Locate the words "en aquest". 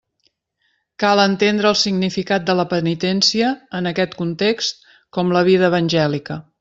3.81-4.17